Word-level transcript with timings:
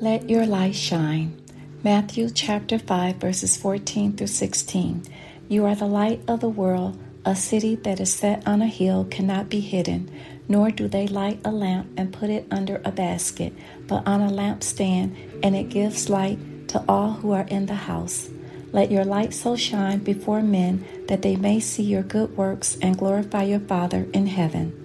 Let 0.00 0.30
your 0.30 0.46
light 0.46 0.74
shine. 0.74 1.38
Matthew 1.84 2.30
chapter 2.30 2.78
5 2.78 3.16
verses 3.16 3.58
14 3.58 4.16
through 4.16 4.28
16. 4.28 5.02
You 5.46 5.66
are 5.66 5.74
the 5.74 5.84
light 5.84 6.22
of 6.26 6.40
the 6.40 6.48
world. 6.48 6.98
A 7.26 7.36
city 7.36 7.74
that 7.74 8.00
is 8.00 8.10
set 8.10 8.48
on 8.48 8.62
a 8.62 8.66
hill 8.66 9.04
cannot 9.04 9.50
be 9.50 9.60
hidden, 9.60 10.10
nor 10.48 10.70
do 10.70 10.88
they 10.88 11.06
light 11.06 11.42
a 11.44 11.50
lamp 11.50 11.90
and 11.98 12.14
put 12.14 12.30
it 12.30 12.46
under 12.50 12.80
a 12.82 12.90
basket, 12.90 13.52
but 13.88 14.06
on 14.06 14.22
a 14.22 14.30
lampstand, 14.30 15.14
and 15.42 15.54
it 15.54 15.68
gives 15.68 16.08
light 16.08 16.38
to 16.68 16.82
all 16.88 17.12
who 17.12 17.32
are 17.32 17.46
in 17.50 17.66
the 17.66 17.74
house. 17.74 18.30
Let 18.72 18.90
your 18.90 19.04
light 19.04 19.34
so 19.34 19.54
shine 19.54 19.98
before 19.98 20.40
men 20.40 20.82
that 21.08 21.20
they 21.20 21.36
may 21.36 21.60
see 21.60 21.82
your 21.82 22.04
good 22.04 22.38
works 22.38 22.78
and 22.80 22.96
glorify 22.96 23.42
your 23.42 23.60
Father 23.60 24.08
in 24.14 24.28
heaven. 24.28 24.80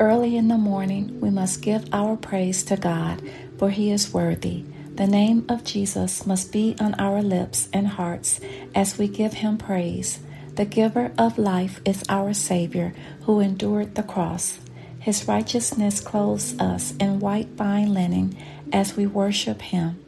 Early 0.00 0.38
in 0.38 0.48
the 0.48 0.56
morning, 0.56 1.20
we 1.20 1.28
must 1.28 1.60
give 1.60 1.84
our 1.92 2.16
praise 2.16 2.62
to 2.64 2.76
God, 2.78 3.20
for 3.60 3.68
he 3.68 3.90
is 3.90 4.14
worthy. 4.14 4.64
The 4.94 5.06
name 5.06 5.44
of 5.50 5.64
Jesus 5.64 6.24
must 6.24 6.50
be 6.50 6.74
on 6.80 6.94
our 6.94 7.20
lips 7.20 7.68
and 7.74 7.86
hearts 7.86 8.40
as 8.74 8.96
we 8.96 9.06
give 9.06 9.34
him 9.34 9.58
praise. 9.58 10.18
The 10.54 10.64
giver 10.64 11.12
of 11.18 11.36
life 11.36 11.78
is 11.84 12.02
our 12.08 12.32
Savior 12.32 12.94
who 13.24 13.38
endured 13.38 13.96
the 13.96 14.02
cross. 14.02 14.58
His 14.98 15.28
righteousness 15.28 16.00
clothes 16.00 16.58
us 16.58 16.94
in 16.96 17.20
white 17.20 17.48
fine 17.58 17.92
linen 17.92 18.34
as 18.72 18.96
we 18.96 19.06
worship 19.06 19.60
him. 19.60 20.02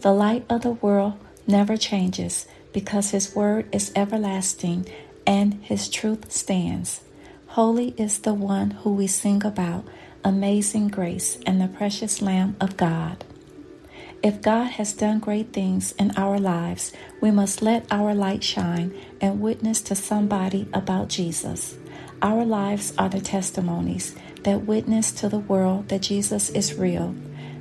The 0.00 0.12
light 0.12 0.44
of 0.50 0.60
the 0.60 0.72
world 0.72 1.14
never 1.46 1.78
changes 1.78 2.46
because 2.74 3.12
his 3.12 3.34
word 3.34 3.74
is 3.74 3.90
everlasting 3.96 4.86
and 5.26 5.54
his 5.62 5.88
truth 5.88 6.30
stands. 6.30 7.00
Holy 7.46 7.94
is 7.96 8.18
the 8.18 8.34
one 8.34 8.72
who 8.72 8.92
we 8.92 9.06
sing 9.06 9.46
about, 9.46 9.86
amazing 10.24 10.88
grace 10.88 11.38
and 11.46 11.60
the 11.60 11.68
precious 11.68 12.20
Lamb 12.20 12.56
of 12.60 12.76
God. 12.76 13.24
If 14.22 14.42
God 14.42 14.64
has 14.72 14.92
done 14.94 15.20
great 15.20 15.52
things 15.52 15.92
in 15.92 16.10
our 16.16 16.38
lives, 16.38 16.92
we 17.20 17.30
must 17.30 17.62
let 17.62 17.86
our 17.90 18.14
light 18.14 18.42
shine 18.42 18.92
and 19.20 19.40
witness 19.40 19.80
to 19.82 19.94
somebody 19.94 20.68
about 20.72 21.08
Jesus. 21.08 21.76
Our 22.20 22.44
lives 22.44 22.92
are 22.98 23.08
the 23.08 23.20
testimonies 23.20 24.16
that 24.42 24.66
witness 24.66 25.12
to 25.12 25.28
the 25.28 25.38
world 25.38 25.88
that 25.88 26.02
Jesus 26.02 26.50
is 26.50 26.74
real. 26.74 27.14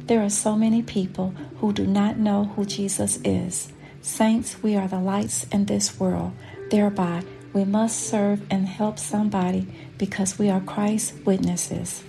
There 0.08 0.24
are 0.24 0.30
so 0.30 0.56
many 0.56 0.82
people 0.82 1.36
who 1.58 1.74
do 1.74 1.86
not 1.86 2.18
know 2.18 2.46
who 2.46 2.66
Jesus 2.66 3.20
is. 3.24 3.72
Saints, 4.02 4.64
we 4.64 4.76
are 4.76 4.88
the 4.88 5.00
lights 5.00 5.46
in 5.52 5.66
this 5.66 6.00
world. 6.00 6.32
Thereby, 6.72 7.24
we 7.54 7.66
must 7.66 8.00
serve 8.00 8.42
and 8.50 8.68
help 8.68 8.98
somebody 8.98 9.68
because 9.98 10.40
we 10.40 10.50
are 10.50 10.62
Christ's 10.62 11.14
witnesses. 11.26 12.04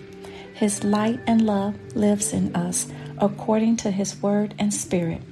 His 0.58 0.82
light 0.82 1.20
and 1.24 1.46
love 1.46 1.76
lives 1.94 2.32
in 2.32 2.52
us 2.56 2.88
according 3.18 3.76
to 3.76 3.92
his 3.92 4.20
word 4.20 4.56
and 4.58 4.74
spirit. 4.74 5.22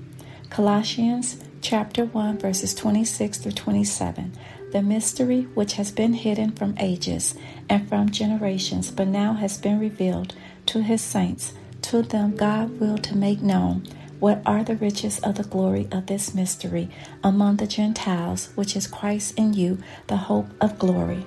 Colossians 0.50 1.38
chapter 1.60 2.04
1 2.04 2.38
verses 2.38 2.72
26 2.76 3.38
through 3.38 3.50
27. 3.50 4.32
The 4.70 4.82
mystery 4.82 5.48
which 5.54 5.72
has 5.72 5.90
been 5.90 6.12
hidden 6.12 6.52
from 6.52 6.76
ages 6.78 7.34
and 7.68 7.88
from 7.88 8.10
generations 8.10 8.92
but 8.92 9.08
now 9.08 9.32
has 9.32 9.58
been 9.58 9.80
revealed 9.80 10.36
to 10.66 10.80
his 10.84 11.02
saints. 11.02 11.54
To 11.82 12.02
them 12.02 12.36
God 12.36 12.78
will 12.78 12.98
to 12.98 13.16
make 13.16 13.42
known 13.42 13.82
what 14.20 14.40
are 14.46 14.62
the 14.62 14.76
riches 14.76 15.18
of 15.18 15.34
the 15.34 15.42
glory 15.42 15.88
of 15.90 16.06
this 16.06 16.36
mystery 16.36 16.88
among 17.24 17.56
the 17.56 17.66
Gentiles, 17.66 18.50
which 18.54 18.76
is 18.76 18.86
Christ 18.86 19.36
in 19.36 19.54
you, 19.54 19.78
the 20.06 20.18
hope 20.18 20.46
of 20.60 20.78
glory? 20.78 21.26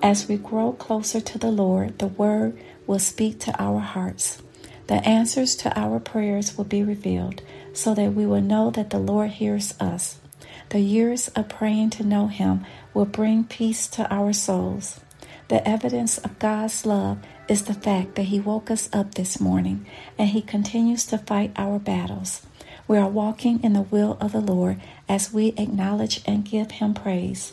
As 0.00 0.28
we 0.28 0.36
grow 0.36 0.72
closer 0.72 1.20
to 1.20 1.38
the 1.38 1.50
Lord, 1.50 1.98
the 1.98 2.06
Word 2.06 2.56
will 2.90 2.98
speak 2.98 3.38
to 3.38 3.54
our 3.62 3.78
hearts. 3.78 4.42
The 4.88 4.96
answers 5.06 5.54
to 5.62 5.78
our 5.78 6.00
prayers 6.00 6.58
will 6.58 6.64
be 6.64 6.82
revealed 6.82 7.40
so 7.72 7.94
that 7.94 8.14
we 8.14 8.26
will 8.26 8.40
know 8.40 8.72
that 8.72 8.90
the 8.90 8.98
Lord 8.98 9.30
hears 9.30 9.74
us. 9.78 10.18
The 10.70 10.80
years 10.80 11.28
of 11.28 11.48
praying 11.48 11.90
to 11.90 12.02
know 12.02 12.26
Him 12.26 12.66
will 12.92 13.04
bring 13.04 13.44
peace 13.44 13.86
to 13.90 14.12
our 14.12 14.32
souls. 14.32 14.98
The 15.46 15.66
evidence 15.68 16.18
of 16.18 16.40
God's 16.40 16.84
love 16.84 17.18
is 17.46 17.62
the 17.62 17.74
fact 17.74 18.16
that 18.16 18.24
He 18.24 18.40
woke 18.40 18.72
us 18.72 18.90
up 18.92 19.14
this 19.14 19.38
morning 19.38 19.86
and 20.18 20.30
He 20.30 20.42
continues 20.42 21.06
to 21.06 21.18
fight 21.18 21.52
our 21.54 21.78
battles. 21.78 22.42
We 22.88 22.98
are 22.98 23.08
walking 23.08 23.62
in 23.62 23.72
the 23.74 23.82
will 23.82 24.18
of 24.20 24.32
the 24.32 24.40
Lord 24.40 24.80
as 25.08 25.32
we 25.32 25.54
acknowledge 25.56 26.22
and 26.26 26.44
give 26.44 26.72
Him 26.72 26.94
praise. 26.94 27.52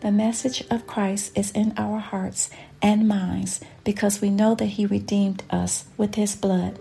The 0.00 0.10
message 0.10 0.64
of 0.70 0.86
Christ 0.86 1.36
is 1.36 1.50
in 1.50 1.74
our 1.76 1.98
hearts 1.98 2.48
and 2.82 3.06
minds 3.08 3.60
because 3.84 4.20
we 4.20 4.30
know 4.30 4.54
that 4.54 4.76
He 4.76 4.86
redeemed 4.86 5.42
us 5.50 5.84
with 5.96 6.14
His 6.14 6.34
blood. 6.36 6.78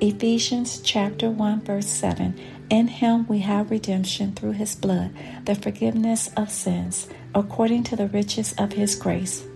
Ephesians 0.00 0.80
chapter 0.80 1.30
1 1.30 1.62
verse 1.62 1.86
7 1.86 2.38
In 2.68 2.88
him 2.88 3.26
we 3.28 3.38
have 3.38 3.70
redemption 3.70 4.32
through 4.34 4.52
his 4.52 4.74
blood, 4.74 5.10
the 5.46 5.54
forgiveness 5.54 6.28
of 6.36 6.50
sins, 6.50 7.08
according 7.34 7.82
to 7.84 7.96
the 7.96 8.06
riches 8.08 8.54
of 8.58 8.72
his 8.72 8.94
grace. 8.94 9.46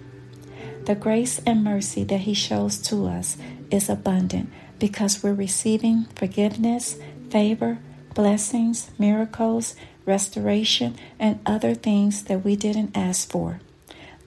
The 0.85 0.95
grace 0.95 1.41
and 1.45 1.63
mercy 1.63 2.05
that 2.05 2.21
He 2.21 2.35
shows 2.35 2.79
to 2.89 3.07
us 3.07 3.37
is 3.71 3.89
abundant 3.89 4.51
because 4.79 5.23
we're 5.23 5.35
receiving 5.35 6.07
forgiveness, 6.17 6.97
favor, 7.29 7.79
blessings, 8.15 8.91
miracles, 8.99 9.77
restoration, 10.07 10.97
and 11.19 11.39
other 11.45 11.75
things 11.75 12.25
that 12.25 12.45
we 12.45 12.57
didn't 12.57 12.97
ask 12.97 13.31
for. 13.31 13.61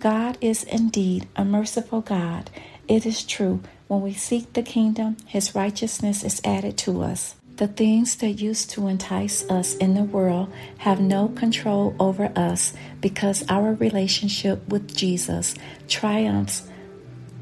God 0.04 0.38
is 0.42 0.66
indeed 0.66 1.30
a 1.38 1.46
merciful 1.46 2.02
God. 2.02 2.50
It 2.90 3.06
is 3.06 3.24
true, 3.24 3.62
when 3.88 4.02
we 4.02 4.12
seek 4.12 4.52
the 4.52 4.62
kingdom, 4.62 5.16
His 5.26 5.56
righteousness 5.56 6.26
is 6.26 6.42
added 6.44 6.78
to 6.80 7.04
us. 7.04 7.36
The 7.56 7.70
things 7.70 8.18
that 8.18 8.32
used 8.32 8.70
to 8.72 8.90
entice 8.90 9.50
us 9.50 9.76
in 9.76 9.94
the 9.94 10.04
world 10.04 10.52
have 10.80 11.00
no 11.00 11.30
control 11.30 11.96
over 12.02 12.34
us 12.36 12.74
because 13.00 13.46
our 13.48 13.76
relationship 13.76 14.68
with 14.68 14.94
Jesus 14.94 15.56
triumphs 15.88 16.68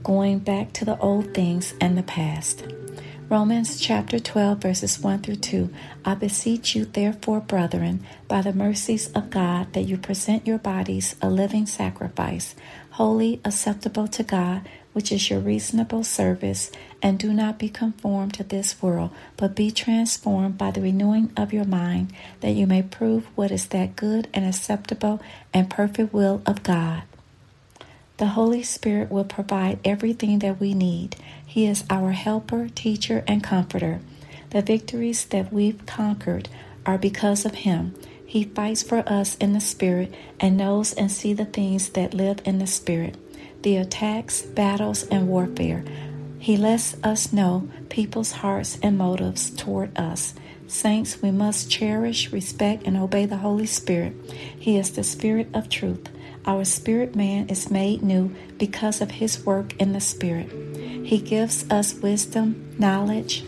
going 0.03 0.37
back 0.37 0.71
to 0.73 0.85
the 0.85 0.99
old 0.99 1.33
things 1.33 1.73
and 1.81 1.97
the 1.97 2.03
past. 2.03 2.63
Romans 3.31 3.79
chapter 3.79 4.19
12, 4.19 4.57
verses 4.57 4.99
1 4.99 5.19
through 5.21 5.37
2. 5.37 5.69
I 6.03 6.15
beseech 6.15 6.75
you, 6.75 6.83
therefore, 6.83 7.39
brethren, 7.39 8.05
by 8.27 8.41
the 8.41 8.51
mercies 8.51 9.09
of 9.13 9.29
God, 9.29 9.71
that 9.71 9.83
you 9.83 9.97
present 9.97 10.45
your 10.45 10.57
bodies 10.57 11.15
a 11.21 11.29
living 11.29 11.65
sacrifice, 11.65 12.55
holy, 12.89 13.39
acceptable 13.45 14.09
to 14.09 14.23
God 14.23 14.67
which 14.91 15.13
is 15.13 15.29
your 15.29 15.39
reasonable 15.39 16.03
service, 16.03 16.71
and 17.01 17.17
do 17.17 17.31
not 17.31 17.57
be 17.57 17.69
conformed 17.69 18.33
to 18.33 18.43
this 18.43 18.81
world, 18.81 19.11
but 19.37 19.55
be 19.55 19.71
transformed 19.71 20.57
by 20.57 20.69
the 20.69 20.81
renewing 20.81 21.31
of 21.37 21.53
your 21.53 21.63
mind, 21.63 22.11
that 22.41 22.51
you 22.51 22.67
may 22.67 22.83
prove 22.83 23.25
what 23.35 23.49
is 23.49 23.67
that 23.67 23.95
good 23.95 24.27
and 24.33 24.45
acceptable 24.45 25.21
and 25.53 25.69
perfect 25.69 26.13
will 26.13 26.41
of 26.45 26.63
God. 26.63 27.03
The 28.21 28.27
Holy 28.27 28.61
Spirit 28.61 29.09
will 29.09 29.23
provide 29.23 29.79
everything 29.83 30.39
that 30.39 30.59
we 30.59 30.75
need. 30.75 31.15
He 31.51 31.65
is 31.65 31.83
our 31.89 32.13
helper, 32.13 32.69
teacher, 32.69 33.25
and 33.27 33.43
comforter. 33.43 33.99
The 34.51 34.61
victories 34.61 35.25
that 35.25 35.51
we've 35.51 35.85
conquered 35.85 36.47
are 36.85 36.97
because 36.97 37.43
of 37.43 37.55
Him. 37.67 37.93
He 38.25 38.45
fights 38.45 38.83
for 38.83 39.03
us 39.05 39.35
in 39.35 39.51
the 39.51 39.59
Spirit 39.59 40.13
and 40.39 40.55
knows 40.55 40.93
and 40.93 41.11
sees 41.11 41.35
the 41.35 41.43
things 41.43 41.89
that 41.89 42.13
live 42.13 42.39
in 42.45 42.59
the 42.59 42.67
Spirit 42.67 43.17
the 43.63 43.75
attacks, 43.75 44.43
battles, 44.43 45.03
and 45.09 45.27
warfare. 45.27 45.83
He 46.39 46.55
lets 46.55 46.95
us 47.03 47.33
know 47.33 47.67
people's 47.89 48.31
hearts 48.31 48.79
and 48.81 48.97
motives 48.97 49.49
toward 49.49 49.95
us. 49.99 50.33
Saints, 50.67 51.21
we 51.21 51.31
must 51.31 51.69
cherish, 51.69 52.31
respect, 52.31 52.83
and 52.87 52.95
obey 52.95 53.25
the 53.25 53.43
Holy 53.43 53.65
Spirit. 53.65 54.13
He 54.57 54.77
is 54.77 54.91
the 54.91 55.03
Spirit 55.03 55.49
of 55.53 55.67
truth. 55.67 56.07
Our 56.45 56.63
spirit 56.63 57.13
man 57.13 57.49
is 57.49 57.69
made 57.69 58.01
new 58.01 58.33
because 58.57 59.01
of 59.01 59.11
his 59.11 59.45
work 59.45 59.75
in 59.81 59.91
the 59.91 59.99
Spirit. 59.99 60.70
He 61.11 61.17
gives 61.17 61.69
us 61.69 61.93
wisdom, 61.95 62.73
knowledge, 62.79 63.43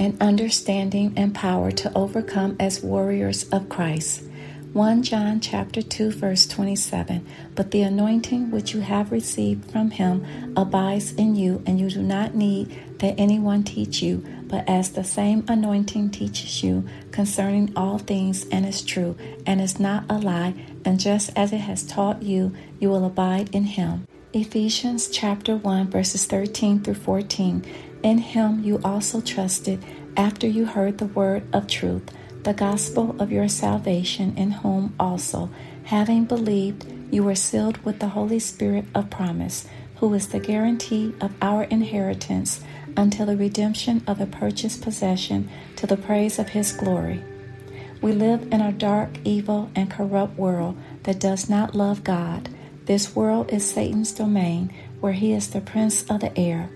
and 0.00 0.20
understanding 0.20 1.14
and 1.16 1.32
power 1.32 1.70
to 1.70 1.96
overcome 1.96 2.56
as 2.58 2.82
warriors 2.82 3.48
of 3.50 3.68
Christ. 3.68 4.24
1 4.72 5.04
John 5.04 5.38
chapter 5.38 5.82
2 5.82 6.10
verse 6.10 6.44
27 6.48 7.24
But 7.54 7.70
the 7.70 7.82
anointing 7.82 8.50
which 8.50 8.74
you 8.74 8.80
have 8.80 9.12
received 9.12 9.70
from 9.70 9.92
him 9.92 10.52
abides 10.56 11.12
in 11.12 11.36
you 11.36 11.62
and 11.66 11.78
you 11.78 11.88
do 11.88 12.02
not 12.02 12.34
need 12.34 12.98
that 12.98 13.14
anyone 13.16 13.62
teach 13.62 14.02
you 14.02 14.24
but 14.48 14.68
as 14.68 14.90
the 14.90 15.04
same 15.04 15.44
anointing 15.46 16.10
teaches 16.10 16.64
you 16.64 16.84
concerning 17.12 17.72
all 17.76 17.98
things 17.98 18.44
and 18.48 18.66
is 18.66 18.82
true 18.82 19.16
and 19.46 19.60
is 19.60 19.78
not 19.78 20.04
a 20.10 20.18
lie 20.18 20.52
and 20.84 20.98
just 20.98 21.30
as 21.36 21.52
it 21.52 21.58
has 21.58 21.84
taught 21.84 22.24
you 22.24 22.52
you 22.80 22.88
will 22.88 23.04
abide 23.06 23.54
in 23.54 23.62
him 23.62 24.04
Ephesians 24.36 25.08
chapter 25.08 25.56
1 25.56 25.88
verses 25.88 26.26
13 26.26 26.80
through 26.80 26.92
14 26.92 27.64
In 28.02 28.18
him 28.18 28.62
you 28.62 28.78
also 28.84 29.22
trusted 29.22 29.82
after 30.14 30.46
you 30.46 30.66
heard 30.66 30.98
the 30.98 31.06
word 31.06 31.42
of 31.54 31.66
truth 31.66 32.02
the 32.42 32.52
gospel 32.52 33.16
of 33.18 33.32
your 33.32 33.48
salvation, 33.48 34.34
in 34.36 34.50
whom 34.50 34.94
also, 35.00 35.48
having 35.84 36.26
believed, 36.26 36.84
you 37.10 37.24
were 37.24 37.34
sealed 37.34 37.78
with 37.78 37.98
the 37.98 38.10
Holy 38.10 38.38
Spirit 38.38 38.84
of 38.94 39.08
promise, 39.08 39.66
who 39.96 40.12
is 40.12 40.28
the 40.28 40.38
guarantee 40.38 41.14
of 41.18 41.32
our 41.40 41.62
inheritance 41.64 42.62
until 42.94 43.24
the 43.24 43.38
redemption 43.38 44.04
of 44.06 44.18
the 44.18 44.26
purchased 44.26 44.82
possession 44.82 45.48
to 45.76 45.86
the 45.86 45.96
praise 45.96 46.38
of 46.38 46.50
his 46.50 46.72
glory. 46.72 47.24
We 48.02 48.12
live 48.12 48.52
in 48.52 48.60
a 48.60 48.70
dark, 48.70 49.16
evil, 49.24 49.70
and 49.74 49.90
corrupt 49.90 50.36
world 50.36 50.76
that 51.04 51.18
does 51.18 51.48
not 51.48 51.74
love 51.74 52.04
God. 52.04 52.50
This 52.86 53.16
world 53.16 53.52
is 53.52 53.68
Satan's 53.68 54.12
domain, 54.12 54.72
where 55.00 55.12
he 55.12 55.32
is 55.32 55.50
the 55.50 55.60
prince 55.60 56.04
of 56.08 56.20
the 56.20 56.38
air. 56.38 56.70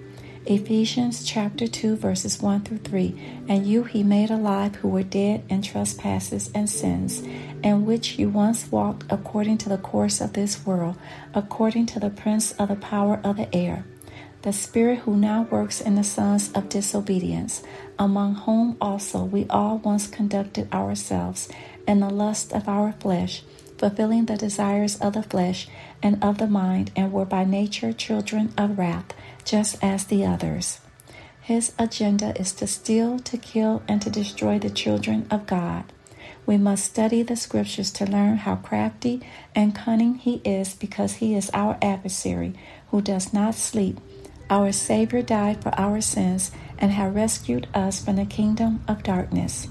Ephesians 0.45 1.23
chapter 1.23 1.69
2 1.69 1.95
verses 1.95 2.43
1 2.43 2.63
through 2.63 2.79
3 2.79 3.45
And 3.49 3.65
you 3.65 3.85
he 3.85 4.03
made 4.03 4.29
alive 4.29 4.75
who 4.75 4.89
were 4.89 5.05
dead 5.05 5.45
in 5.49 5.63
trespasses 5.63 6.51
and 6.53 6.69
sins, 6.69 7.23
in 7.63 7.87
which 7.87 8.19
you 8.19 8.29
once 8.29 8.73
walked 8.73 9.05
according 9.09 9.59
to 9.59 9.69
the 9.69 9.79
course 9.79 10.21
of 10.21 10.33
this 10.33 10.67
world, 10.67 10.97
according 11.33 11.87
to 11.87 12.01
the 12.01 12.11
prince 12.11 12.51
of 12.55 12.71
the 12.71 12.75
power 12.75 13.21
of 13.23 13.37
the 13.37 13.55
air, 13.55 13.85
the 14.43 14.53
spirit 14.53 14.99
who 15.01 15.17
now 15.17 15.43
works 15.43 15.81
in 15.81 15.95
the 15.95 16.03
sons 16.03 16.51
of 16.55 16.69
disobedience, 16.69 17.63
among 18.01 18.35
whom 18.35 18.77
also 18.81 19.23
we 19.23 19.47
all 19.49 19.79
once 19.79 20.09
conducted 20.09 20.75
ourselves 20.75 21.49
in 21.87 22.01
the 22.01 22.11
lust 22.11 22.53
of 22.53 22.69
our 22.69 22.91
flesh, 22.99 23.45
fulfilling 23.81 24.27
the 24.27 24.37
desires 24.37 24.97
of 25.01 25.15
the 25.15 25.23
flesh 25.23 25.67
and 26.03 26.23
of 26.23 26.37
the 26.37 26.47
mind, 26.47 26.93
and 26.95 27.11
were 27.11 27.25
by 27.25 27.45
nature 27.45 27.93
children 27.93 28.53
of 28.59 28.79
wrath 28.79 29.15
just 29.45 29.83
as 29.83 30.05
the 30.05 30.25
others. 30.25 30.81
His 31.41 31.73
agenda 31.79 32.39
is 32.39 32.53
to 32.53 32.67
steal, 32.67 33.19
to 33.21 33.39
kill, 33.39 33.83
and 33.89 34.03
to 34.03 34.11
destroy 34.11 34.59
the 34.59 34.71
children 34.71 35.27
of 35.31 35.47
God. 35.47 35.85
We 36.45 36.59
must 36.59 36.85
study 36.85 37.23
the 37.23 37.37
scriptures 37.37 37.91
to 37.93 38.05
learn 38.05 38.37
how 38.37 38.57
crafty 38.57 39.23
and 39.55 39.75
cunning 39.75 40.17
he 40.17 40.43
is 40.45 40.75
because 40.75 41.15
he 41.15 41.35
is 41.35 41.51
our 41.55 41.79
adversary 41.81 42.55
who 42.91 43.01
does 43.01 43.33
not 43.33 43.55
sleep. 43.55 43.99
Our 44.51 44.73
Savior 44.73 45.23
died 45.23 45.63
for 45.63 45.73
our 45.79 46.01
sins 46.01 46.51
and 46.79 46.93
has 46.93 47.15
rescued 47.15 47.69
us 47.73 48.05
from 48.05 48.17
the 48.17 48.27
kingdom 48.27 48.83
of 48.87 49.03
darkness. 49.03 49.69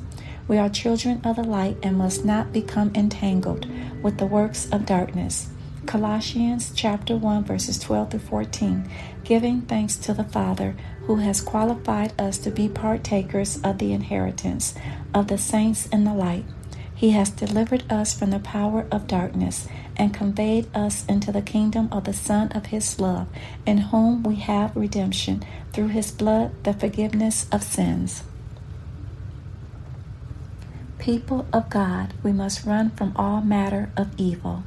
We 0.50 0.58
are 0.58 0.68
children 0.68 1.22
of 1.24 1.36
the 1.36 1.44
light 1.44 1.78
and 1.84 1.96
must 1.96 2.26
not 2.26 2.52
become 2.52 2.92
entangled 2.96 3.68
with 4.02 4.18
the 4.18 4.26
works 4.26 4.68
of 4.72 4.88
darkness. 4.88 5.50
Colossians 5.86 6.72
chapter 6.76 7.16
1 7.16 7.44
verses 7.44 7.78
12 7.78 8.10
to 8.10 8.20
14, 8.20 8.90
giving 9.24 9.62
thanks 9.62 9.96
to 9.98 10.12
the 10.12 10.24
Father 10.24 10.76
who 11.04 11.18
has 11.18 11.40
qualified 11.40 12.20
us 12.20 12.40
to 12.40 12.50
be 12.50 12.68
partakers 12.68 13.62
of 13.62 13.78
the 13.78 13.94
inheritance 13.94 14.74
of 15.14 15.28
the 15.28 15.38
saints 15.38 15.86
in 15.90 16.04
the 16.04 16.16
light. 16.16 16.46
He 16.96 17.12
has 17.12 17.30
delivered 17.30 17.84
us 17.92 18.18
from 18.18 18.32
the 18.32 18.40
power 18.40 18.88
of 18.92 19.06
darkness 19.06 19.68
and 19.98 20.16
conveyed 20.16 20.68
us 20.76 21.06
into 21.06 21.32
the 21.32 21.44
kingdom 21.44 21.90
of 21.92 22.06
the 22.06 22.14
Son 22.14 22.52
of 22.54 22.68
His 22.68 23.00
love, 23.00 23.28
in 23.68 23.78
whom 23.78 24.24
we 24.24 24.38
have 24.38 24.76
redemption 24.76 25.44
through 25.74 25.90
His 25.90 26.10
blood, 26.10 26.64
the 26.64 26.74
forgiveness 26.74 27.46
of 27.52 27.62
sins. 27.62 28.24
People 31.00 31.48
of 31.54 31.70
God, 31.70 32.14
we 32.24 32.34
must 32.34 32.66
run 32.66 32.90
from 32.90 33.14
all 33.16 33.40
matter 33.40 33.90
of 33.96 34.10
evil. 34.18 34.64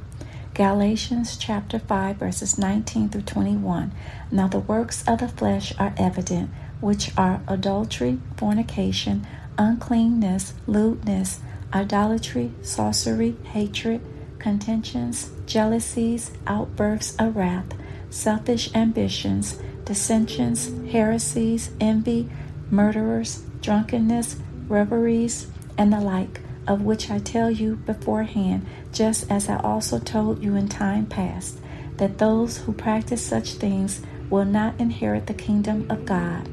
Galatians 0.55 1.37
chapter 1.37 1.77
5 1.77 2.17
verses 2.17 2.57
19 2.57 3.09
through 3.09 3.21
21. 3.21 3.91
Now 4.31 4.47
the 4.47 4.59
works 4.59 5.03
of 5.07 5.19
the 5.19 5.27
flesh 5.27 5.73
are 5.77 5.93
evident, 5.95 6.49
which 6.81 7.11
are 7.15 7.41
adultery, 7.47 8.19
fornication, 8.35 9.27
uncleanness, 9.59 10.55
lewdness, 10.65 11.39
idolatry, 11.71 12.51
sorcery, 12.63 13.35
hatred, 13.43 14.01
contentions, 14.39 15.29
jealousies, 15.45 16.31
outbursts 16.47 17.15
of 17.19 17.35
wrath, 17.35 17.73
selfish 18.09 18.73
ambitions, 18.73 19.59
dissensions, 19.85 20.71
heresies, 20.91 21.69
envy, 21.79 22.27
murderers, 22.71 23.43
drunkenness, 23.61 24.37
revelries, 24.67 25.47
and 25.77 25.91
the 25.91 25.99
like 25.99 26.39
of 26.67 26.81
which 26.81 27.09
I 27.09 27.19
tell 27.19 27.51
you 27.51 27.75
beforehand, 27.75 28.65
just 28.91 29.29
as 29.29 29.49
I 29.49 29.57
also 29.57 29.99
told 29.99 30.43
you 30.43 30.55
in 30.55 30.69
time 30.69 31.05
past, 31.05 31.59
that 31.97 32.17
those 32.17 32.59
who 32.59 32.73
practice 32.73 33.21
such 33.21 33.53
things 33.53 34.01
will 34.29 34.45
not 34.45 34.79
inherit 34.79 35.27
the 35.27 35.33
kingdom 35.33 35.85
of 35.89 36.05
God. 36.05 36.49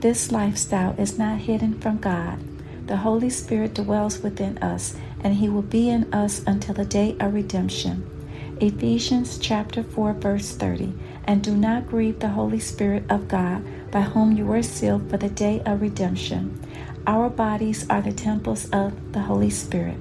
This 0.00 0.30
lifestyle 0.30 0.94
is 0.98 1.18
not 1.18 1.40
hidden 1.40 1.78
from 1.80 1.98
God. 1.98 2.38
The 2.86 2.98
Holy 2.98 3.30
Spirit 3.30 3.74
dwells 3.74 4.20
within 4.20 4.58
us, 4.58 4.96
and 5.22 5.34
He 5.34 5.48
will 5.48 5.62
be 5.62 5.88
in 5.88 6.12
us 6.12 6.42
until 6.46 6.74
the 6.74 6.84
day 6.84 7.16
of 7.20 7.34
redemption. 7.34 8.06
Ephesians 8.60 9.38
chapter 9.38 9.82
4 9.82 10.14
verse 10.14 10.54
30 10.54 10.92
And 11.24 11.42
do 11.42 11.56
not 11.56 11.88
grieve 11.88 12.20
the 12.20 12.28
Holy 12.28 12.60
Spirit 12.60 13.04
of 13.08 13.28
God, 13.28 13.64
by 13.90 14.02
whom 14.02 14.32
you 14.32 14.46
were 14.46 14.62
sealed 14.62 15.08
for 15.10 15.16
the 15.16 15.28
day 15.28 15.62
of 15.64 15.80
redemption. 15.80 16.60
Our 17.06 17.30
bodies 17.30 17.88
are 17.88 18.02
the 18.02 18.12
temples 18.12 18.68
of 18.70 19.12
the 19.12 19.20
Holy 19.20 19.48
Spirit. 19.48 19.96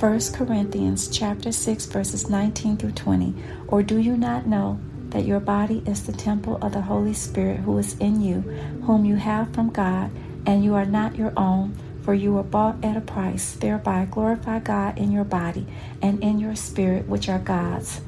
1 0.00 0.20
Corinthians 0.32 1.08
chapter 1.08 1.52
6 1.52 1.86
verses 1.86 2.28
19 2.28 2.76
through 2.76 2.92
20. 2.92 3.34
Or 3.68 3.82
do 3.82 3.98
you 3.98 4.16
not 4.16 4.46
know 4.46 4.80
that 5.10 5.24
your 5.24 5.38
body 5.38 5.82
is 5.86 6.02
the 6.04 6.12
temple 6.12 6.58
of 6.62 6.72
the 6.72 6.82
Holy 6.82 7.14
Spirit 7.14 7.60
who 7.60 7.78
is 7.78 7.96
in 7.98 8.20
you, 8.20 8.40
whom 8.86 9.04
you 9.04 9.16
have 9.16 9.54
from 9.54 9.70
God, 9.70 10.10
and 10.46 10.64
you 10.64 10.74
are 10.74 10.84
not 10.84 11.16
your 11.16 11.32
own, 11.36 11.76
for 12.02 12.12
you 12.12 12.32
were 12.32 12.42
bought 12.42 12.84
at 12.84 12.96
a 12.96 13.00
price. 13.00 13.52
Thereby 13.52 14.08
glorify 14.10 14.58
God 14.58 14.98
in 14.98 15.12
your 15.12 15.24
body 15.24 15.66
and 16.02 16.22
in 16.24 16.40
your 16.40 16.56
spirit, 16.56 17.06
which 17.06 17.28
are 17.28 17.38
God's. 17.38 18.00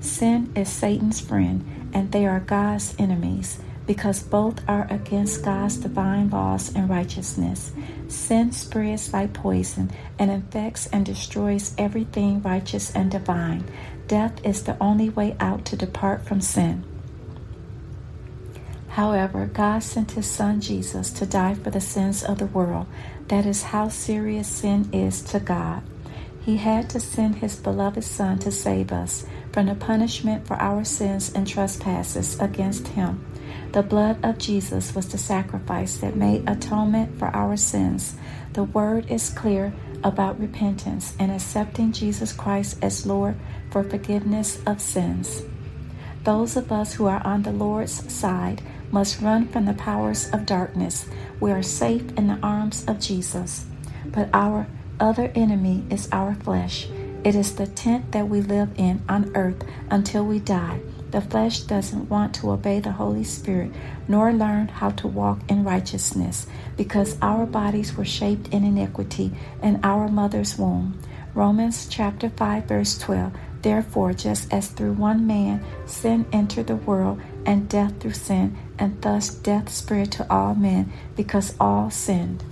Sin 0.00 0.52
is 0.56 0.68
Satan's 0.68 1.20
friend, 1.20 1.90
and 1.94 2.10
they 2.10 2.26
are 2.26 2.40
God's 2.40 2.94
enemies 2.98 3.58
because 3.86 4.22
both 4.22 4.60
are 4.68 4.86
against 4.90 5.44
God's 5.44 5.76
divine 5.76 6.30
laws 6.30 6.74
and 6.74 6.88
righteousness. 6.88 7.72
Sin 8.08 8.52
spreads 8.52 9.12
like 9.12 9.32
poison 9.32 9.90
and 10.18 10.30
infects 10.30 10.86
and 10.88 11.06
destroys 11.06 11.74
everything 11.78 12.42
righteous 12.42 12.94
and 12.94 13.10
divine. 13.10 13.64
Death 14.08 14.44
is 14.44 14.64
the 14.64 14.76
only 14.80 15.08
way 15.10 15.36
out 15.40 15.64
to 15.66 15.76
depart 15.76 16.24
from 16.24 16.40
sin. 16.40 16.84
However, 18.88 19.46
God 19.46 19.82
sent 19.82 20.12
his 20.12 20.26
son 20.26 20.60
Jesus 20.60 21.10
to 21.10 21.26
die 21.26 21.54
for 21.54 21.70
the 21.70 21.80
sins 21.80 22.24
of 22.24 22.38
the 22.38 22.46
world. 22.46 22.86
That 23.28 23.44
is 23.44 23.64
how 23.64 23.88
serious 23.88 24.48
sin 24.48 24.88
is 24.92 25.20
to 25.24 25.38
God. 25.38 25.82
He 26.40 26.56
had 26.56 26.88
to 26.90 27.00
send 27.00 27.36
his 27.36 27.56
beloved 27.56 28.04
son 28.04 28.38
to 28.38 28.52
save 28.52 28.92
us 28.92 29.26
from 29.52 29.66
the 29.66 29.74
punishment 29.74 30.46
for 30.46 30.54
our 30.54 30.84
sins 30.84 31.32
and 31.34 31.46
trespasses 31.46 32.38
against 32.40 32.88
him. 32.88 33.24
The 33.76 33.82
blood 33.82 34.24
of 34.24 34.38
Jesus 34.38 34.94
was 34.94 35.06
the 35.08 35.18
sacrifice 35.18 35.98
that 35.98 36.16
made 36.16 36.48
atonement 36.48 37.18
for 37.18 37.26
our 37.36 37.58
sins. 37.58 38.16
The 38.54 38.64
word 38.64 39.10
is 39.10 39.28
clear 39.28 39.74
about 40.02 40.40
repentance 40.40 41.14
and 41.18 41.30
accepting 41.30 41.92
Jesus 41.92 42.32
Christ 42.32 42.78
as 42.80 43.04
Lord 43.04 43.36
for 43.70 43.84
forgiveness 43.84 44.62
of 44.66 44.80
sins. 44.80 45.42
Those 46.24 46.56
of 46.56 46.72
us 46.72 46.94
who 46.94 47.04
are 47.04 47.20
on 47.22 47.42
the 47.42 47.52
Lord's 47.52 48.10
side 48.10 48.62
must 48.90 49.20
run 49.20 49.46
from 49.46 49.66
the 49.66 49.74
powers 49.74 50.30
of 50.30 50.46
darkness. 50.46 51.06
We 51.38 51.52
are 51.52 51.62
safe 51.62 52.16
in 52.16 52.28
the 52.28 52.38
arms 52.42 52.82
of 52.88 52.98
Jesus. 52.98 53.66
But 54.06 54.30
our 54.32 54.68
other 54.98 55.30
enemy 55.34 55.84
is 55.90 56.08
our 56.12 56.34
flesh. 56.34 56.88
It 57.24 57.34
is 57.34 57.56
the 57.56 57.66
tent 57.66 58.12
that 58.12 58.30
we 58.30 58.40
live 58.40 58.70
in 58.78 59.02
on 59.06 59.36
earth 59.36 59.62
until 59.90 60.24
we 60.24 60.38
die. 60.38 60.80
The 61.16 61.22
flesh 61.22 61.60
doesn't 61.60 62.10
want 62.10 62.34
to 62.34 62.50
obey 62.50 62.78
the 62.78 62.92
Holy 62.92 63.24
Spirit 63.24 63.72
nor 64.06 64.34
learn 64.34 64.68
how 64.68 64.90
to 65.00 65.08
walk 65.08 65.38
in 65.48 65.64
righteousness 65.64 66.46
because 66.76 67.16
our 67.22 67.46
bodies 67.46 67.96
were 67.96 68.04
shaped 68.04 68.48
in 68.48 68.64
iniquity 68.64 69.32
in 69.62 69.80
our 69.82 70.08
mother's 70.08 70.58
womb. 70.58 71.00
Romans 71.32 71.86
chapter 71.88 72.28
5 72.28 72.64
verse 72.64 72.98
12. 72.98 73.32
Therefore, 73.62 74.12
just 74.12 74.52
as 74.52 74.68
through 74.68 74.92
one 74.92 75.26
man 75.26 75.64
sin 75.86 76.26
entered 76.34 76.66
the 76.66 76.76
world, 76.76 77.18
and 77.46 77.66
death 77.66 77.98
through 77.98 78.12
sin, 78.12 78.54
and 78.78 79.00
thus 79.00 79.30
death 79.30 79.70
spread 79.70 80.12
to 80.12 80.30
all 80.30 80.54
men 80.54 80.92
because 81.16 81.56
all 81.58 81.88
sinned. 81.88 82.44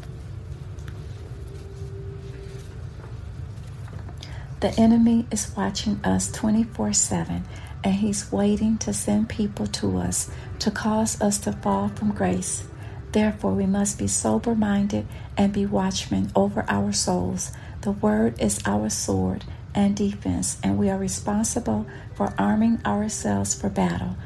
The 4.60 4.70
enemy 4.80 5.26
is 5.30 5.52
watching 5.54 6.00
us 6.02 6.32
24 6.32 6.94
7 6.94 7.44
and 7.84 7.94
He's 7.94 8.32
waiting 8.32 8.78
to 8.78 8.92
send 8.92 9.28
people 9.28 9.66
to 9.68 9.98
us 9.98 10.30
to 10.60 10.70
cause 10.70 11.20
us 11.20 11.38
to 11.40 11.52
fall 11.52 11.88
from 11.88 12.12
grace. 12.12 12.66
Therefore, 13.12 13.52
we 13.52 13.66
must 13.66 13.98
be 13.98 14.08
sober 14.08 14.54
minded 14.54 15.06
and 15.36 15.52
be 15.52 15.66
watchmen 15.66 16.32
over 16.34 16.64
our 16.66 16.92
souls. 16.92 17.52
The 17.82 17.92
Word 17.92 18.40
is 18.40 18.58
our 18.66 18.88
sword 18.88 19.44
and 19.74 19.94
defense, 19.94 20.58
and 20.62 20.78
we 20.78 20.88
are 20.88 20.98
responsible 20.98 21.86
for 22.14 22.34
arming 22.38 22.80
ourselves 22.84 23.54
for 23.54 23.68
battle. 23.68 24.16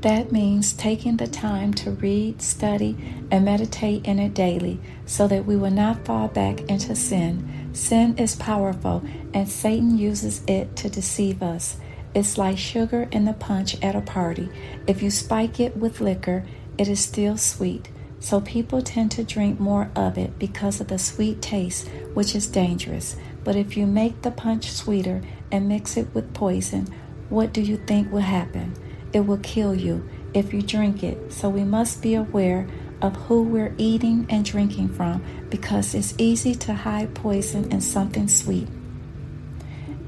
That 0.00 0.32
means 0.32 0.72
taking 0.72 1.18
the 1.18 1.28
time 1.28 1.72
to 1.74 1.92
read, 1.92 2.42
study, 2.42 2.96
and 3.30 3.44
meditate 3.44 4.04
in 4.04 4.18
it 4.18 4.34
daily 4.34 4.80
so 5.06 5.28
that 5.28 5.44
we 5.46 5.54
will 5.54 5.70
not 5.70 6.04
fall 6.04 6.26
back 6.26 6.60
into 6.62 6.96
sin. 6.96 7.70
Sin 7.72 8.18
is 8.18 8.34
powerful, 8.34 9.04
and 9.32 9.48
Satan 9.48 9.96
uses 9.96 10.42
it 10.48 10.74
to 10.76 10.90
deceive 10.90 11.40
us. 11.42 11.76
It's 12.14 12.36
like 12.36 12.58
sugar 12.58 13.08
in 13.10 13.24
the 13.24 13.32
punch 13.32 13.80
at 13.82 13.96
a 13.96 14.00
party. 14.00 14.48
If 14.86 15.02
you 15.02 15.10
spike 15.10 15.60
it 15.60 15.76
with 15.76 16.00
liquor, 16.00 16.44
it 16.76 16.88
is 16.88 17.00
still 17.00 17.36
sweet. 17.36 17.88
So 18.20 18.40
people 18.40 18.82
tend 18.82 19.10
to 19.12 19.24
drink 19.24 19.58
more 19.58 19.90
of 19.96 20.16
it 20.16 20.38
because 20.38 20.80
of 20.80 20.88
the 20.88 20.98
sweet 20.98 21.42
taste, 21.42 21.88
which 22.14 22.34
is 22.34 22.46
dangerous. 22.46 23.16
But 23.44 23.56
if 23.56 23.76
you 23.76 23.86
make 23.86 24.22
the 24.22 24.30
punch 24.30 24.70
sweeter 24.70 25.22
and 25.50 25.68
mix 25.68 25.96
it 25.96 26.14
with 26.14 26.32
poison, 26.34 26.86
what 27.30 27.52
do 27.52 27.60
you 27.60 27.78
think 27.78 28.12
will 28.12 28.20
happen? 28.20 28.74
It 29.12 29.20
will 29.20 29.38
kill 29.38 29.74
you 29.74 30.08
if 30.34 30.52
you 30.52 30.62
drink 30.62 31.02
it. 31.02 31.32
So 31.32 31.48
we 31.48 31.64
must 31.64 32.02
be 32.02 32.14
aware 32.14 32.68
of 33.00 33.16
who 33.16 33.42
we're 33.42 33.74
eating 33.78 34.26
and 34.28 34.44
drinking 34.44 34.90
from 34.90 35.24
because 35.50 35.94
it's 35.94 36.14
easy 36.18 36.54
to 36.54 36.74
hide 36.74 37.14
poison 37.14 37.72
in 37.72 37.80
something 37.80 38.28
sweet. 38.28 38.68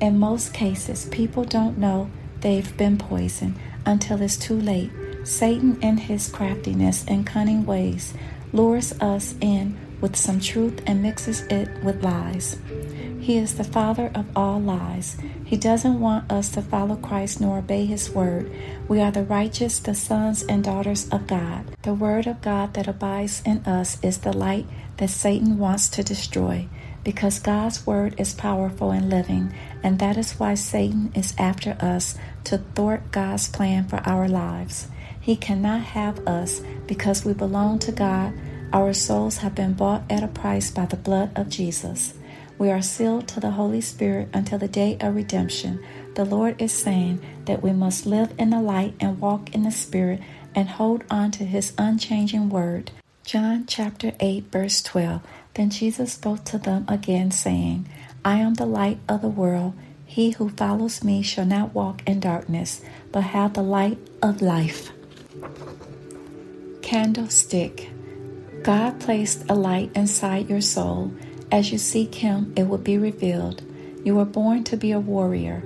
In 0.04 0.18
most 0.18 0.52
cases, 0.52 1.06
people 1.06 1.44
don't 1.44 1.78
know 1.78 2.10
they've 2.42 2.76
been 2.76 2.98
poisoned 2.98 3.54
until 3.86 4.20
it's 4.20 4.36
too 4.36 4.60
late. 4.60 4.90
Satan, 5.24 5.80
in 5.80 5.96
his 5.96 6.28
craftiness 6.28 7.06
and 7.08 7.26
cunning 7.26 7.64
ways, 7.64 8.12
lures 8.52 8.92
us 9.00 9.34
in 9.40 9.78
with 10.02 10.14
some 10.14 10.40
truth 10.40 10.82
and 10.86 11.00
mixes 11.00 11.40
it 11.48 11.82
with 11.82 12.04
lies. 12.04 12.58
He 13.18 13.38
is 13.38 13.54
the 13.54 13.64
father 13.64 14.10
of 14.14 14.26
all 14.36 14.60
lies. 14.60 15.16
He 15.42 15.56
doesn't 15.56 15.98
want 15.98 16.30
us 16.30 16.50
to 16.50 16.60
follow 16.60 16.96
Christ 16.96 17.40
nor 17.40 17.60
obey 17.60 17.86
his 17.86 18.10
word. 18.10 18.52
We 18.86 19.00
are 19.00 19.10
the 19.10 19.24
righteous, 19.24 19.78
the 19.78 19.94
sons 19.94 20.42
and 20.42 20.62
daughters 20.62 21.08
of 21.08 21.26
God. 21.26 21.64
The 21.80 21.94
word 21.94 22.26
of 22.26 22.42
God 22.42 22.74
that 22.74 22.88
abides 22.88 23.40
in 23.46 23.64
us 23.64 23.96
is 24.02 24.18
the 24.18 24.36
light 24.36 24.66
that 24.98 25.08
Satan 25.08 25.56
wants 25.56 25.88
to 25.88 26.02
destroy 26.02 26.68
because 27.04 27.38
God's 27.38 27.86
word 27.86 28.14
is 28.18 28.34
powerful 28.34 28.90
and 28.90 29.10
living, 29.10 29.54
and 29.82 29.98
that 29.98 30.16
is 30.16 30.32
why 30.32 30.54
Satan 30.54 31.12
is 31.14 31.34
after 31.38 31.76
us 31.78 32.16
to 32.44 32.58
thwart 32.74 33.12
God's 33.12 33.48
plan 33.48 33.86
for 33.86 34.00
our 34.06 34.26
lives. 34.26 34.88
He 35.20 35.36
cannot 35.36 35.82
have 35.82 36.26
us 36.26 36.60
because 36.86 37.24
we 37.24 37.34
belong 37.34 37.78
to 37.80 37.92
God. 37.92 38.32
Our 38.72 38.92
souls 38.92 39.38
have 39.38 39.54
been 39.54 39.74
bought 39.74 40.02
at 40.10 40.22
a 40.22 40.28
price 40.28 40.70
by 40.70 40.86
the 40.86 40.96
blood 40.96 41.30
of 41.36 41.48
Jesus. 41.48 42.14
We 42.58 42.70
are 42.70 42.82
sealed 42.82 43.28
to 43.28 43.40
the 43.40 43.52
Holy 43.52 43.80
Spirit 43.80 44.28
until 44.32 44.58
the 44.58 44.68
day 44.68 44.96
of 45.00 45.14
redemption. 45.14 45.84
The 46.14 46.24
Lord 46.24 46.60
is 46.60 46.72
saying 46.72 47.20
that 47.46 47.62
we 47.62 47.72
must 47.72 48.06
live 48.06 48.32
in 48.38 48.50
the 48.50 48.60
light 48.60 48.94
and 49.00 49.20
walk 49.20 49.54
in 49.54 49.62
the 49.62 49.70
Spirit 49.70 50.20
and 50.54 50.68
hold 50.68 51.04
on 51.10 51.30
to 51.32 51.44
His 51.44 51.72
unchanging 51.76 52.48
word. 52.48 52.92
John 53.24 53.64
chapter 53.66 54.12
8, 54.20 54.44
verse 54.52 54.82
12. 54.82 55.20
Then 55.54 55.70
Jesus 55.70 56.12
spoke 56.12 56.44
to 56.44 56.58
them 56.58 56.84
again, 56.88 57.30
saying, 57.30 57.88
I 58.24 58.36
am 58.36 58.54
the 58.54 58.66
light 58.66 58.98
of 59.08 59.22
the 59.22 59.28
world. 59.28 59.74
He 60.04 60.32
who 60.32 60.50
follows 60.50 61.02
me 61.02 61.22
shall 61.22 61.46
not 61.46 61.74
walk 61.74 62.02
in 62.06 62.20
darkness, 62.20 62.82
but 63.12 63.22
have 63.22 63.54
the 63.54 63.62
light 63.62 63.98
of 64.22 64.42
life. 64.42 64.90
Candlestick. 66.82 67.90
God 68.62 69.00
placed 69.00 69.44
a 69.48 69.54
light 69.54 69.90
inside 69.94 70.48
your 70.48 70.60
soul. 70.60 71.12
As 71.52 71.70
you 71.70 71.78
seek 71.78 72.14
Him, 72.16 72.52
it 72.56 72.64
will 72.68 72.78
be 72.78 72.98
revealed. 72.98 73.62
You 74.04 74.16
were 74.16 74.24
born 74.24 74.64
to 74.64 74.76
be 74.76 74.92
a 74.92 75.00
warrior. 75.00 75.62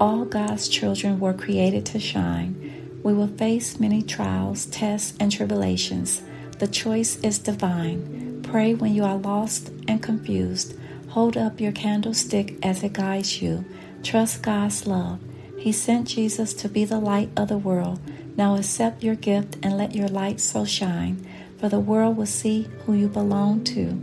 All 0.00 0.24
God's 0.24 0.68
children 0.68 1.20
were 1.20 1.34
created 1.34 1.84
to 1.86 2.00
shine. 2.00 3.00
We 3.02 3.12
will 3.12 3.28
face 3.28 3.80
many 3.80 4.02
trials, 4.02 4.66
tests, 4.66 5.14
and 5.18 5.30
tribulations. 5.30 6.22
The 6.58 6.68
choice 6.68 7.16
is 7.20 7.38
divine. 7.38 8.22
Pray 8.52 8.74
when 8.74 8.94
you 8.94 9.02
are 9.02 9.16
lost 9.16 9.70
and 9.88 10.02
confused. 10.02 10.74
Hold 11.08 11.38
up 11.38 11.58
your 11.58 11.72
candlestick 11.72 12.58
as 12.62 12.82
it 12.82 12.92
guides 12.92 13.40
you. 13.40 13.64
Trust 14.02 14.42
God's 14.42 14.86
love. 14.86 15.20
He 15.56 15.72
sent 15.72 16.08
Jesus 16.08 16.52
to 16.54 16.68
be 16.68 16.84
the 16.84 17.00
light 17.00 17.30
of 17.34 17.48
the 17.48 17.56
world. 17.56 17.98
Now 18.36 18.56
accept 18.56 19.02
your 19.02 19.14
gift 19.14 19.56
and 19.62 19.78
let 19.78 19.94
your 19.94 20.08
light 20.08 20.38
so 20.38 20.66
shine, 20.66 21.26
for 21.56 21.70
the 21.70 21.80
world 21.80 22.18
will 22.18 22.26
see 22.26 22.68
who 22.84 22.92
you 22.92 23.08
belong 23.08 23.64
to. 23.72 23.98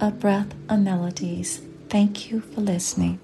A 0.00 0.10
breath 0.10 0.52
of 0.68 0.80
melodies. 0.80 1.62
Thank 1.88 2.32
you 2.32 2.40
for 2.40 2.62
listening. 2.62 3.20